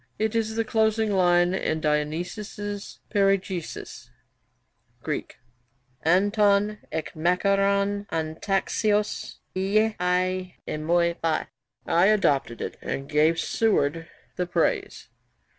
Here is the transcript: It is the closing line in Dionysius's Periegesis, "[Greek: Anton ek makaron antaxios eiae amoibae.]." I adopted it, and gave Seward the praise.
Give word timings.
It 0.17 0.33
is 0.33 0.55
the 0.55 0.65
closing 0.65 1.11
line 1.11 1.53
in 1.53 1.79
Dionysius's 1.79 3.01
Periegesis, 3.11 4.09
"[Greek: 5.03 5.37
Anton 6.01 6.79
ek 6.91 7.13
makaron 7.13 8.07
antaxios 8.07 9.35
eiae 9.55 10.55
amoibae.]." 10.67 11.49
I 11.85 12.05
adopted 12.07 12.61
it, 12.61 12.77
and 12.81 13.07
gave 13.07 13.39
Seward 13.39 14.09
the 14.37 14.47
praise. 14.47 15.07